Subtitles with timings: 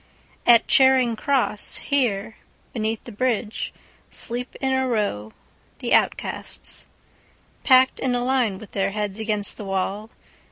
[0.47, 2.37] At Charing Cross, here,
[2.73, 5.31] beneath the bridgeSleep in a row
[5.77, 6.87] the outcasts,
[7.63, 10.09] Packed in a line with their heads against the wall.